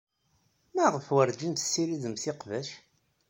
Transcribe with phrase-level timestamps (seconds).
[0.75, 2.69] Maɣef werjin tessiridemt iqbac?